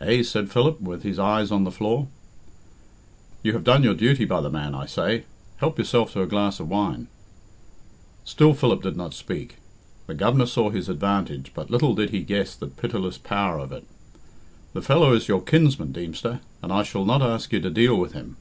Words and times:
"Eh?" 0.00 0.22
said 0.22 0.52
Philip, 0.52 0.80
with 0.80 1.02
his 1.02 1.18
eyes 1.18 1.50
on 1.50 1.64
the 1.64 1.72
floor. 1.72 2.06
"You 3.42 3.54
have 3.54 3.64
done 3.64 3.82
your 3.82 3.94
duty 3.94 4.24
by 4.24 4.40
the 4.40 4.48
man, 4.48 4.72
I 4.72 4.86
say. 4.86 5.24
Help 5.56 5.78
yourself 5.80 6.12
to 6.12 6.22
a 6.22 6.28
glass 6.28 6.60
of 6.60 6.68
wine." 6.68 7.08
Still 8.24 8.54
Philip 8.54 8.84
did 8.84 8.96
not 8.96 9.14
speak. 9.14 9.56
The 10.06 10.14
Governor 10.14 10.46
saw 10.46 10.70
his 10.70 10.88
advantage, 10.88 11.50
but 11.56 11.72
little 11.72 11.96
did 11.96 12.10
he 12.10 12.20
guess 12.22 12.54
the 12.54 12.68
pitiless 12.68 13.18
power 13.18 13.58
of 13.58 13.72
it. 13.72 13.84
"The 14.74 14.80
fellow 14.82 15.12
is 15.12 15.26
your 15.26 15.40
kinsman, 15.42 15.90
Deemster, 15.90 16.38
and 16.62 16.72
I 16.72 16.84
shall 16.84 17.04
not 17.04 17.20
ask 17.20 17.52
you 17.52 17.58
to 17.58 17.68
deal 17.70 17.96
with 17.98 18.12
him. 18.12 18.36